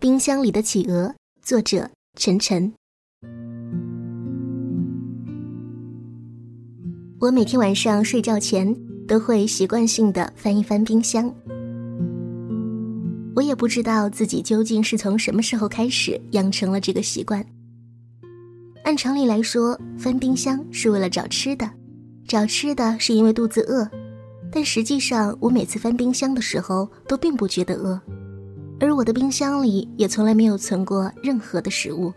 [0.00, 1.12] 冰箱里的企鹅，
[1.42, 2.72] 作者陈晨。
[7.18, 8.72] 我每天晚上睡觉前
[9.08, 11.34] 都会习惯性的翻一翻冰箱。
[13.34, 17.44] 我也不知道自己究竟是从什么时候开始养成了这个习惯。
[18.84, 21.68] 按常理来说，翻冰箱是为了找吃的，
[22.24, 23.90] 找吃的是因为肚子饿。
[24.52, 28.00] 但实际上，我每次翻冰箱的时候都并不觉得饿。
[28.80, 32.12] 而我的冰箱里也从来没有存过任何的食物。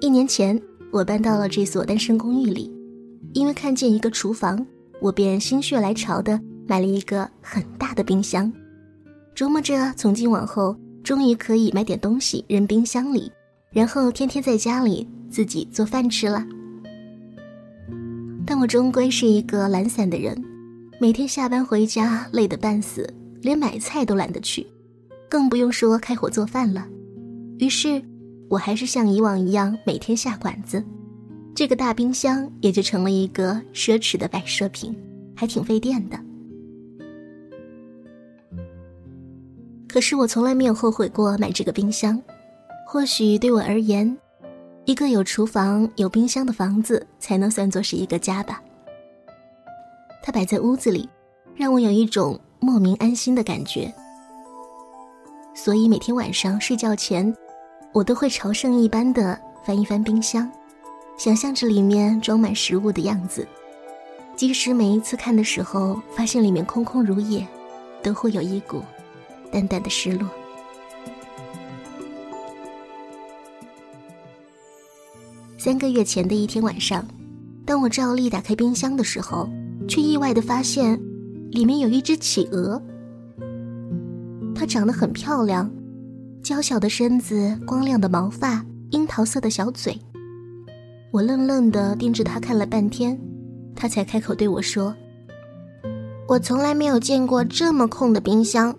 [0.00, 2.72] 一年前，我搬到了这所单身公寓里，
[3.32, 4.64] 因为看见一个厨房，
[5.00, 8.50] 我便心血来潮的买了一个很大的冰箱，
[9.34, 13.30] 琢磨着从今往后终于可以买点东西扔冰箱里，
[13.70, 16.46] 然后天天在家里自己做饭吃了。
[18.46, 20.40] 但我终归是一个懒散的人，
[21.00, 23.12] 每天下班回家累得半死。
[23.42, 24.66] 连买菜都懒得去，
[25.28, 26.86] 更不用说开火做饭了。
[27.58, 28.02] 于是，
[28.48, 30.84] 我还是像以往一样每天下馆子，
[31.54, 34.94] 这个大冰箱也就成了一个奢侈的摆设品，
[35.34, 36.18] 还挺费电的。
[39.88, 42.20] 可是我从来没有后悔过买这个冰箱。
[42.86, 44.16] 或许对我而言，
[44.84, 48.62] 一个有厨房、有冰箱的房子才能算作是一个家吧。
[50.22, 51.08] 它摆在屋子里，
[51.54, 52.38] 让我有一种。
[52.58, 53.92] 莫名安心的感觉，
[55.54, 57.34] 所以每天晚上睡觉前，
[57.92, 60.50] 我都会朝圣一般的翻一翻冰箱，
[61.16, 63.46] 想象着里面装满食物的样子。
[64.34, 67.46] 即使每一次看的时候发现里面空空如也，
[68.02, 68.82] 都会有一股
[69.50, 70.28] 淡淡的失落。
[75.56, 77.06] 三个月前的一天晚上，
[77.64, 79.48] 当我照例打开冰箱的时候，
[79.88, 81.00] 却意外的发现。
[81.56, 82.78] 里面有一只企鹅，
[84.54, 85.70] 它长得很漂亮，
[86.42, 89.98] 娇小的身子，光亮的毛发，樱桃色的小嘴。
[91.10, 93.18] 我愣愣的盯着它看了半天，
[93.74, 94.94] 它才开口对我说
[96.28, 98.76] ：“我从来没有见过这么空的冰箱，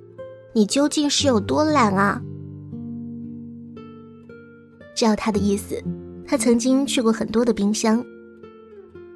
[0.54, 2.22] 你究竟是有多懒啊？”
[4.96, 5.84] 照他的意思，
[6.28, 8.06] 他曾经去过很多的冰箱。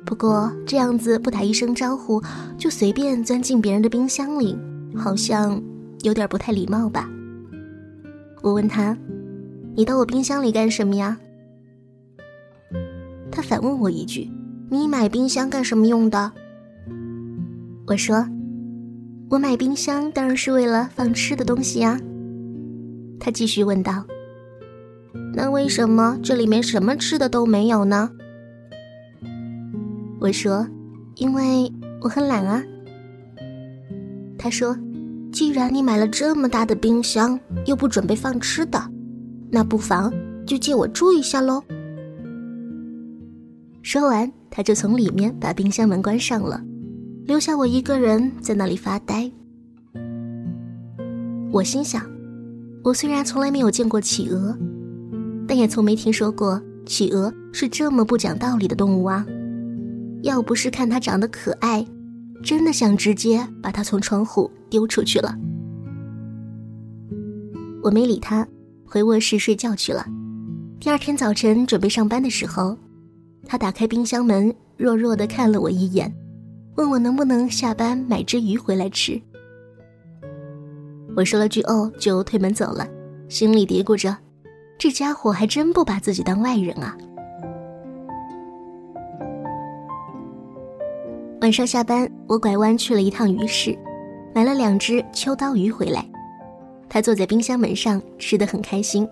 [0.05, 2.21] 不过这样子不打一声招呼
[2.57, 4.57] 就随便钻进别人的冰箱里，
[4.95, 5.61] 好像
[6.01, 7.09] 有点不太礼貌吧？
[8.41, 8.97] 我问他
[9.75, 11.17] ：“你到我冰箱里干什么呀？”
[13.31, 14.29] 他反问我一句
[14.69, 16.31] ：“你买冰箱干什么用的？”
[17.87, 18.27] 我说
[19.29, 21.99] ：“我买冰箱当然是为了放吃的东西呀。”
[23.19, 24.03] 他继续问道
[25.35, 28.09] ：“那为什么这里面什么吃的都没有呢？”
[30.21, 30.67] 我说
[31.17, 31.67] ：“因为
[31.99, 32.63] 我很懒啊。”
[34.37, 34.77] 他说
[35.33, 38.79] ：“既然你买了这么大的冰箱，又不准备放吃的，
[39.49, 40.13] 那不妨
[40.45, 41.63] 就借我住一下喽。”
[43.81, 46.61] 说完，他就从里面把冰箱门关上了，
[47.25, 49.31] 留下我一个人在那里发呆。
[51.51, 52.05] 我心想：
[52.83, 54.55] 我虽然从来没有见过企鹅，
[55.47, 59.25] 但也从没听说过企鹅是这么不讲道理的动物啊。
[60.23, 61.85] 要不是看它长得可爱，
[62.43, 65.35] 真的想直接把它从窗户丢出去了。
[67.83, 68.47] 我没理他，
[68.85, 70.05] 回卧室睡觉去了。
[70.79, 72.77] 第二天早晨准备上班的时候，
[73.45, 76.13] 他打开冰箱门，弱弱的看了我一眼，
[76.75, 79.19] 问我能不能下班买只鱼回来吃。
[81.15, 82.87] 我说了句“哦”，就推门走了，
[83.27, 84.15] 心里嘀咕着：
[84.77, 86.95] 这家伙还真不把自己当外人啊。
[91.51, 93.77] 晚上下班，我拐弯去了一趟鱼市，
[94.33, 96.01] 买了两只秋刀鱼回来。
[96.87, 99.05] 他坐在冰箱门上，吃得很开心。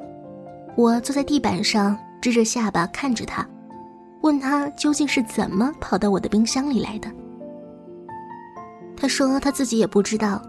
[0.77, 3.45] 我坐在地板上，支着下巴看着他，
[4.21, 7.11] 问他究竟是怎么跑到我的冰箱里来的。
[8.95, 10.41] 他说他自己也不知道，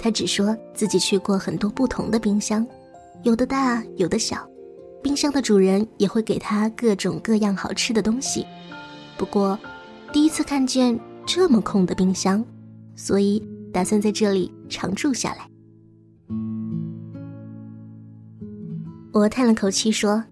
[0.00, 2.66] 他只说自己去过很多不同的冰箱，
[3.22, 4.44] 有的大，有的小。
[5.00, 8.44] 冰箱的主人也会给他各种各样好吃的东西。
[9.16, 9.56] 不过，
[10.12, 10.98] 第一次看见。
[11.26, 12.42] 这么空的冰箱，
[12.94, 13.42] 所以
[13.72, 15.50] 打算在这里常住下来。
[19.12, 20.22] 我叹了口气说：“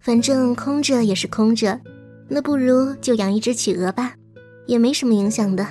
[0.00, 1.80] 反正空着也是空着，
[2.28, 4.12] 那不如就养一只企鹅吧，
[4.66, 5.66] 也没什么影响的。”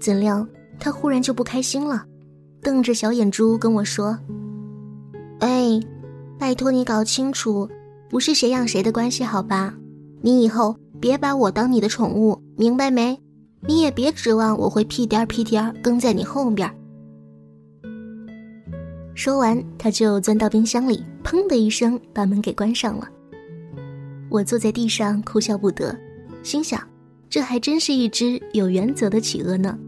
[0.00, 0.46] 怎料
[0.78, 2.06] 他忽然就不开心了，
[2.62, 4.18] 瞪着小眼珠跟我说
[5.40, 5.78] ：“哎，
[6.38, 7.68] 拜托你搞清楚，
[8.08, 9.74] 不是谁养谁的关系，好吧？
[10.22, 13.18] 你以后……”别把我当你的宠物，明白没？
[13.66, 16.70] 你也别指望我会屁颠儿屁颠儿跟在你后边。
[19.14, 23.08] 说完，他就钻到冰箱里，砰的一声把门给关上了。
[24.30, 25.94] 我坐在地上哭笑不得，
[26.42, 26.80] 心想，
[27.28, 29.78] 这还真是一只有原则的企鹅呢。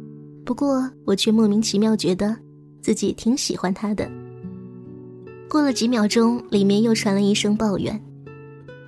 [0.44, 2.36] 不过我却莫名其妙觉得
[2.80, 4.10] 自己挺喜欢它的。
[5.48, 7.98] 过了几秒钟，里面又传来一声抱怨：“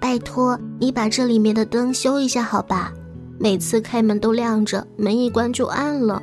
[0.05, 2.93] 拜托，你把这里面的灯修一下好吧？
[3.41, 6.23] 每次开门都亮着，门一关就暗了。”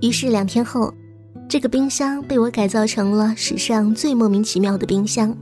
[0.00, 0.94] 于是两天后。
[1.48, 5.36] 这个冰箱被我改造成了史上最莫名其妙的冰箱，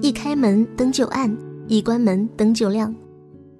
[0.00, 1.32] 一开门灯就暗，
[1.68, 2.92] 一关门灯就亮。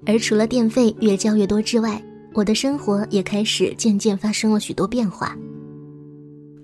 [0.05, 2.03] 而除了电费越交越多之外，
[2.33, 5.33] 我的生活也开始渐渐发生了许多变化。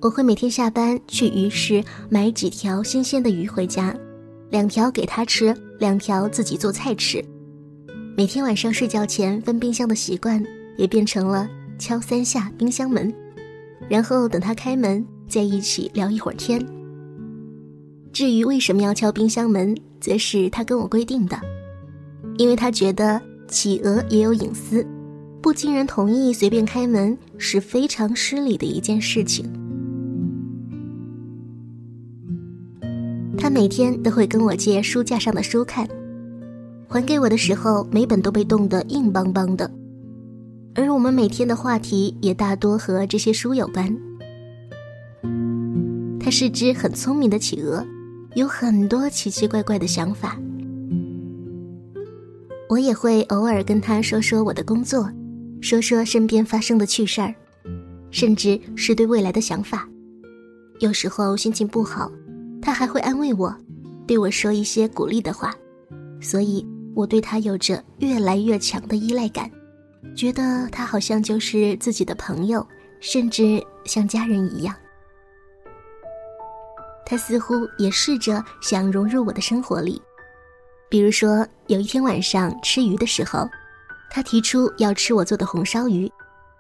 [0.02, 3.96] 我会每天下班去鱼市买几条新鲜的鱼回家，
[4.54, 7.26] 两条给他吃，两条自己做菜吃。
[8.16, 10.46] 每天晚上睡觉前翻冰箱的习惯
[10.78, 13.12] 也变成了敲三下冰箱门，
[13.90, 15.04] 然后等他开门。
[15.28, 16.64] 在一起聊一会儿天。
[18.12, 21.36] 至于为什么要敲冰箱门，则是他跟我规定的，
[22.38, 24.86] 因为他觉得企鹅也有隐私，
[25.42, 29.52] 不经人同意随便开门是非常失礼的一件事情。
[33.54, 35.88] 每天都会跟我借书架上的书看，
[36.90, 39.70] 还给我的时候，每本都被冻得硬邦邦的，
[40.74, 43.96] 而我们每天的话题也大多和这些书有关。
[46.20, 47.86] 它是只很聪明的企鹅，
[48.34, 50.36] 有很多奇奇怪怪的想法。
[52.70, 55.08] 我也会偶尔跟他说说我的工作，
[55.62, 57.36] 说说身边发生的趣事儿，
[58.10, 59.88] 甚至是对未来的想法。
[60.80, 62.12] 有时候心情不好，
[62.64, 63.54] 他还会安慰我，
[64.08, 65.54] 对我说一些鼓励的话。
[66.22, 66.66] 所以
[66.96, 69.52] 我对他有着越来越强的依赖感，
[70.16, 72.66] 觉得他好像就是自己的朋友，
[73.02, 74.74] 甚至像家人一样。
[77.06, 80.02] 他似乎也试着想融入我的生活里，
[80.90, 83.46] 比如说有一天晚上吃鱼的时候，
[84.10, 86.10] 他提出要吃我做的红烧鱼，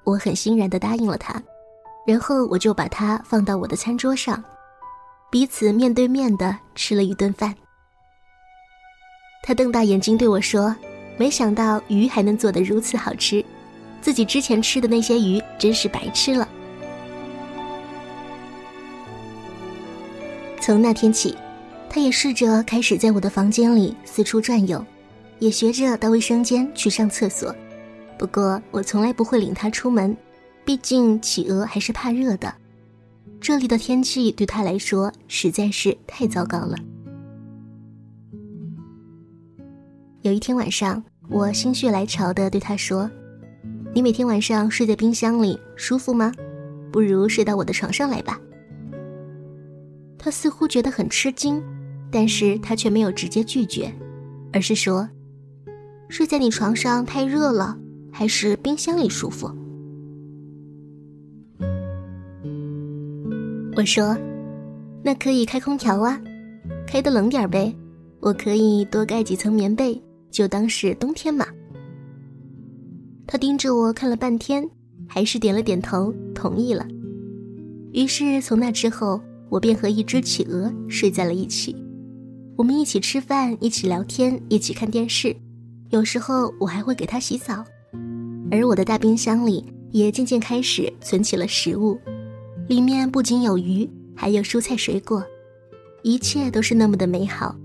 [0.03, 1.41] 我很欣然地答应了他，
[2.05, 4.43] 然后我就把它放到我的餐桌上，
[5.33, 7.55] 彼此面对面的吃了一顿饭。
[9.41, 10.75] 他瞪大眼睛对我说
[11.17, 13.43] ：“没想到鱼还能做得如此好吃，
[13.99, 16.47] 自己之前吃的那些鱼真是白吃了。”
[20.61, 21.35] 从那天起，
[21.89, 24.85] 他也试着开始在我的房间里四处转悠，
[25.39, 27.55] 也学着到卫生间去上厕所。
[28.19, 30.15] 不过我从来不会领他出门，
[30.63, 32.53] 毕竟企鹅还是怕热的。
[33.43, 36.77] 这里的天气对他来说实在是太糟糕了。
[40.21, 43.11] 有一天晚上，我心血来潮的对他说
[43.93, 46.31] ：“你每天晚上睡在冰箱里舒服吗？
[46.89, 48.39] 不如睡到我的床上来吧。”
[50.17, 51.61] 他似乎觉得很吃惊，
[52.09, 53.93] 但是他却没有直接拒绝，
[54.53, 55.09] 而是说
[56.07, 57.77] ：“睡在你床上太热了，
[58.09, 59.53] 还是冰箱里舒服。”
[63.75, 64.17] 我说
[65.03, 66.21] ：“那可以开空调啊，
[66.85, 67.75] 开的冷点呗，
[68.19, 71.45] 我可以多盖几层棉被，就当是冬天嘛。”
[73.25, 74.67] 他盯着我看了半天，
[75.07, 76.85] 还是点了点头，同意了。
[77.93, 79.21] 于是从那之后。
[79.49, 81.75] 我便和一只企鹅睡在了一起，
[82.57, 85.35] 我们一起吃饭，一起聊天，一起看电视，
[85.91, 87.63] 有时候我还会给它洗澡，
[88.49, 91.99] 而我的大冰箱里也渐渐开始存起了食物，
[92.67, 95.23] 里面不仅有鱼，还有蔬菜水果，
[96.01, 97.55] 一切都是那么的美好，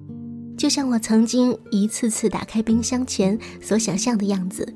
[0.57, 4.75] 就像我曾经一次次打开冰箱前所想象的样子。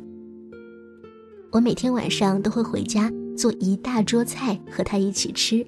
[1.51, 5.67] 我每天晚上都会回家做一大桌菜和他一起吃。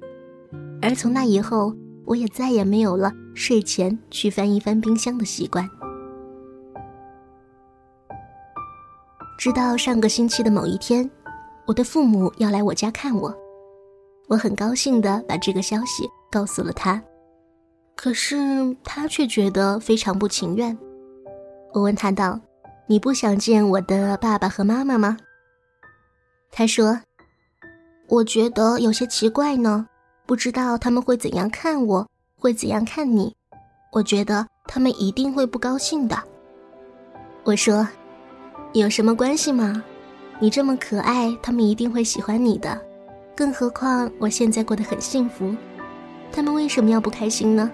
[0.81, 5.69] 而从那以后，我也再也没有了睡前去翻一翻冰箱的习惯。
[9.37, 11.09] 直到上个星期的某一天，
[11.67, 13.35] 我的父母要来我家看我，
[14.27, 17.01] 我很高兴的把这个消息告诉了他，
[17.95, 18.37] 可是
[18.83, 20.77] 他却觉得非常不情愿。
[21.73, 22.39] 我问他道
[22.87, 25.17] ：“你不想见我的爸爸和妈妈吗？”
[26.51, 26.99] 他说
[28.09, 29.87] ：“我觉得有些奇怪呢。”
[30.27, 33.35] 不知道他们会怎样看我，会怎样看你？
[33.91, 36.17] 我觉得他们一定会不高兴的。
[37.43, 37.87] 我说，
[38.73, 39.83] 有什么关系吗？
[40.39, 42.81] 你这么可爱，他们一定会喜欢你的。
[43.35, 45.53] 更何况我现在过得很幸福，
[46.31, 47.69] 他们为什么要不开心呢？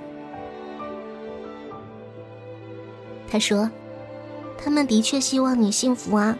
[3.29, 3.69] 他说，
[4.57, 6.35] 他们的确希望你幸福啊，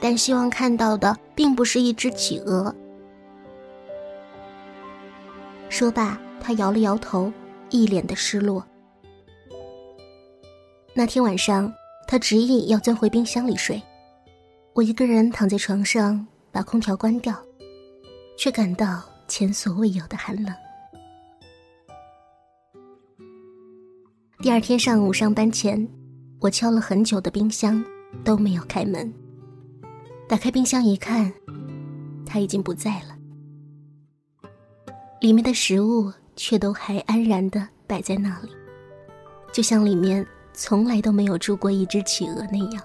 [0.00, 2.74] 但希望看到的并不是一只企鹅。
[5.68, 7.32] 说罢，他摇了摇头，
[7.70, 8.64] 一脸的失落。
[10.92, 11.72] 那天晚上，
[12.06, 13.80] 他执意要钻回冰箱里睡，
[14.74, 17.34] 我一个人躺在床上，把空调关掉，
[18.36, 20.54] 却感到前所未有的寒冷。
[24.38, 25.88] 第二天上午上班前，
[26.40, 27.84] 我敲了很久的冰箱
[28.24, 29.12] 都没有开门。
[30.28, 31.32] 打开冰箱一看，
[32.26, 33.16] 他已经不在了，
[35.20, 38.50] 里面的食物却都还安然的摆在那里，
[39.52, 40.26] 就像里面。
[40.56, 42.80] 从来都没有住过一只企鹅那样，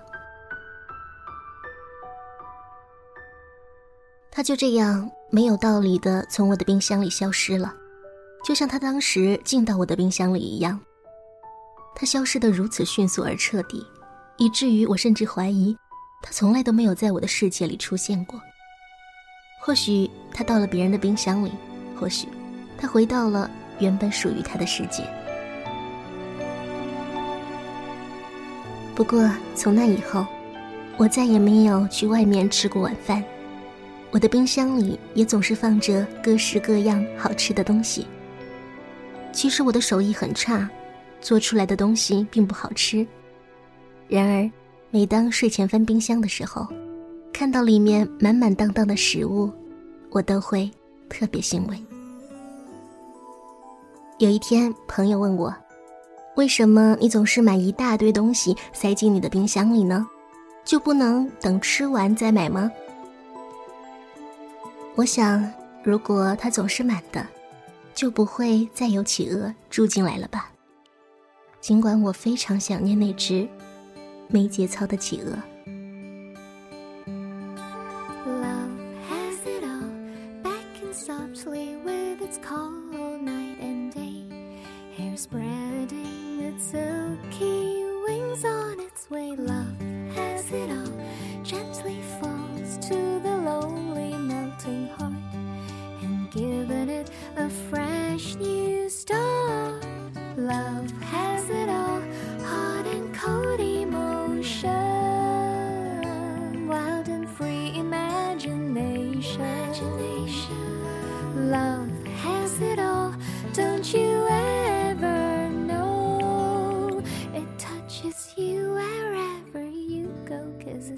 [4.31, 7.73] 它就这样没有道理的从我的冰箱里消失了，
[8.43, 10.79] 就像他当时进到我的冰箱里一样。
[11.95, 13.85] 他消失的如此迅速而彻底，
[14.37, 15.77] 以至于我甚至怀疑，
[16.23, 18.41] 他从来都没有在我的世界里出现过。
[19.61, 21.51] 或许他到了别人的冰箱里，
[21.99, 22.27] 或许
[22.77, 25.03] 他回到了原本属于他的世界。
[28.95, 30.25] 不过从那以后，
[30.97, 33.23] 我再也没有去外面吃过晚饭。
[34.11, 38.07] 我的冰箱里也总是放着各式各样好吃的东西。
[39.31, 40.67] 其实我的手艺很差，
[41.21, 43.05] 做出来的东西并不好吃。
[44.07, 44.49] 然而，
[44.89, 46.67] 每当睡前翻冰箱的时候，
[47.31, 49.51] 看到里面满满当当的食物，
[50.09, 50.69] 我都会
[51.07, 51.77] 特别欣慰。
[54.17, 55.55] 有一天，朋友问我。
[56.35, 60.07] 为什么你总是买一大堆东西塞进你的冰箱里呢？
[60.63, 62.71] 就不能等吃完再买吗？
[64.99, 65.49] 我想，
[65.81, 67.25] 如果它总是满的，
[67.93, 70.51] 就不会再有企鹅住进来了吧。
[71.61, 73.47] 尽管我非常想念那只
[74.27, 75.39] 没节操的企鹅。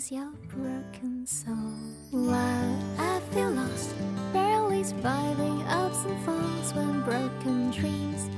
[0.09, 1.55] Your broken soul.
[2.11, 3.93] While I feel lost,
[4.33, 8.29] barely surviving ups and falls when broken dreams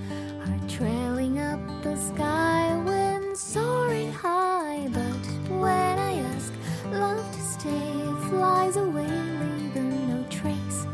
[0.45, 4.89] are trailing up the sky when soaring high.
[4.91, 6.51] But when I ask
[6.91, 10.85] love to stay, flies away, leaving no trace.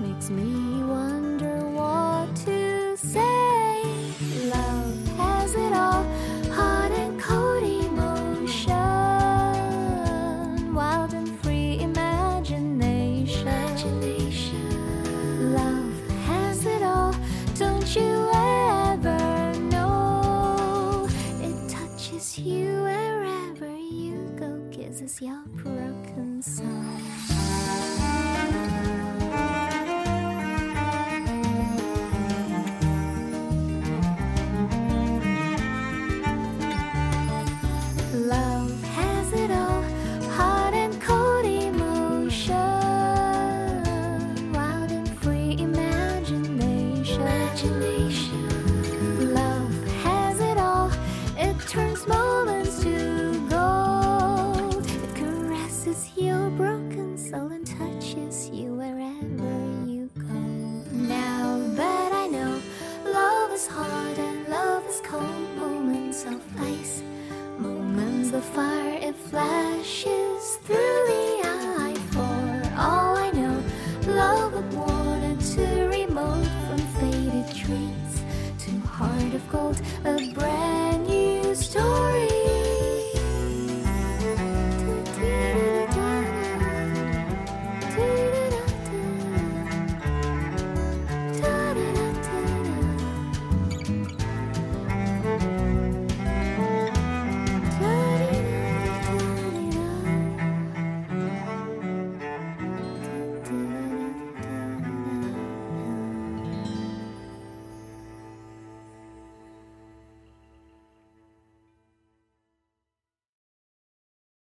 [0.00, 3.82] Makes me wonder what to say.
[4.50, 4.69] Love